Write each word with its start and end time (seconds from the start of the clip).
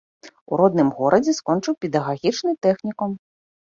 У 0.53 0.57
родным 0.61 0.89
горадзе 0.99 1.37
скончыў 1.43 1.73
педагагічны 1.87 2.59
тэхнікум. 2.67 3.11